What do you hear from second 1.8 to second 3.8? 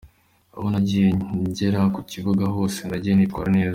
ku kibuga hose nagiye nitwara neza.